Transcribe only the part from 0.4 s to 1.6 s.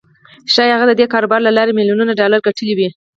ښايي هغه د دې کاروبار له